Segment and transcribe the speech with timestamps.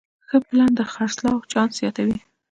[0.27, 2.17] ښه پلان د خرڅلاو چانس زیاتوي.